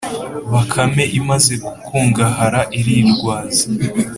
Bakame 0.53 1.03
imaze 1.19 1.53
gukungahara 1.63 2.61
irirwaza 2.79 3.65